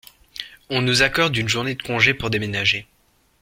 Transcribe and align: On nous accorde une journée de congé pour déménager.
On 0.71 0.81
nous 0.81 1.03
accorde 1.03 1.37
une 1.37 1.47
journée 1.47 1.75
de 1.75 1.83
congé 1.83 2.15
pour 2.15 2.31
déménager. 2.31 2.87